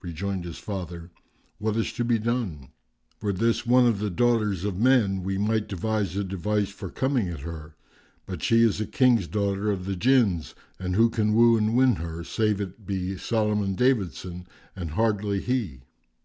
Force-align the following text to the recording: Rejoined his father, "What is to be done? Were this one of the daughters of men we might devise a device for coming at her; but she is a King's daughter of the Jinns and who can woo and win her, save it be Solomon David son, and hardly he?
Rejoined 0.00 0.44
his 0.44 0.58
father, 0.58 1.12
"What 1.58 1.76
is 1.76 1.92
to 1.92 2.02
be 2.02 2.18
done? 2.18 2.70
Were 3.22 3.32
this 3.32 3.64
one 3.64 3.86
of 3.86 4.00
the 4.00 4.10
daughters 4.10 4.64
of 4.64 4.80
men 4.80 5.22
we 5.22 5.38
might 5.38 5.68
devise 5.68 6.16
a 6.16 6.24
device 6.24 6.70
for 6.70 6.90
coming 6.90 7.28
at 7.28 7.38
her; 7.42 7.76
but 8.26 8.42
she 8.42 8.64
is 8.64 8.80
a 8.80 8.86
King's 8.88 9.28
daughter 9.28 9.70
of 9.70 9.84
the 9.84 9.94
Jinns 9.94 10.56
and 10.80 10.96
who 10.96 11.08
can 11.08 11.34
woo 11.34 11.56
and 11.56 11.76
win 11.76 11.94
her, 12.02 12.24
save 12.24 12.60
it 12.60 12.84
be 12.84 13.16
Solomon 13.16 13.76
David 13.76 14.12
son, 14.12 14.48
and 14.74 14.90
hardly 14.90 15.40
he? 15.40 15.82